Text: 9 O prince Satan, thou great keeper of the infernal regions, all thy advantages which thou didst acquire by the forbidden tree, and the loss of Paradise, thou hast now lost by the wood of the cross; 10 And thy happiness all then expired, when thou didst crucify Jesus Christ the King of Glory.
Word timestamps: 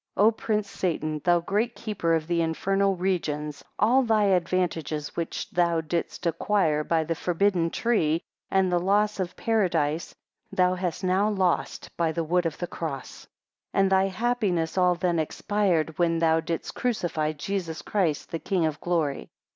9 0.17 0.25
O 0.25 0.31
prince 0.31 0.67
Satan, 0.67 1.21
thou 1.23 1.41
great 1.41 1.75
keeper 1.75 2.15
of 2.15 2.25
the 2.25 2.41
infernal 2.41 2.95
regions, 2.95 3.63
all 3.77 4.01
thy 4.01 4.23
advantages 4.23 5.15
which 5.15 5.47
thou 5.51 5.79
didst 5.79 6.25
acquire 6.25 6.83
by 6.83 7.03
the 7.03 7.13
forbidden 7.13 7.69
tree, 7.69 8.23
and 8.49 8.71
the 8.71 8.79
loss 8.79 9.19
of 9.19 9.35
Paradise, 9.35 10.15
thou 10.51 10.73
hast 10.73 11.03
now 11.03 11.29
lost 11.29 11.95
by 11.97 12.11
the 12.11 12.23
wood 12.23 12.47
of 12.47 12.57
the 12.57 12.65
cross; 12.65 13.27
10 13.73 13.81
And 13.83 13.91
thy 13.91 14.05
happiness 14.05 14.75
all 14.75 14.95
then 14.95 15.19
expired, 15.19 15.95
when 15.99 16.17
thou 16.17 16.39
didst 16.39 16.73
crucify 16.73 17.33
Jesus 17.33 17.83
Christ 17.83 18.31
the 18.31 18.39
King 18.39 18.65
of 18.65 18.81
Glory. 18.81 19.29